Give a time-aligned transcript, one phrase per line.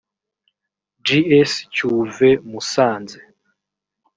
[1.05, 1.07] g
[1.51, 3.19] s cyuve musanze